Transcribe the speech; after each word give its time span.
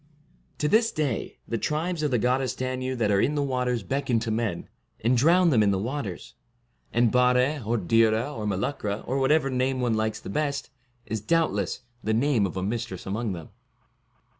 To 0.57 0.67
this 0.67 0.91
day 0.91 1.37
the 1.47 1.59
Tribes 1.59 2.01
of 2.01 2.09
the 2.09 2.17
Goddess 2.17 2.55
Danu 2.55 2.95
that 2.95 3.11
are 3.11 3.21
in 3.21 3.35
the 3.35 3.43
waters 3.43 3.83
beckon 3.83 4.17
to 4.21 4.31
men, 4.31 4.67
and 5.01 5.15
drown 5.15 5.51
them 5.51 5.61
in 5.61 5.69
the 5.69 5.77
waters; 5.77 6.33
and 6.91 7.11
Bare, 7.11 7.61
or 7.63 7.77
Dhira, 7.77 8.35
or 8.35 8.47
Meluchra, 8.47 9.03
or 9.05 9.19
whatever 9.19 9.51
name 9.51 9.79
one 9.79 9.93
likes 9.93 10.19
the 10.19 10.27
best, 10.31 10.71
is, 11.05 11.21
doubt 11.21 11.53
less, 11.53 11.81
the 12.03 12.15
name 12.15 12.47
of 12.47 12.57
a 12.57 12.63
mistress 12.63 13.05
among 13.05 13.33
them. 13.33 13.49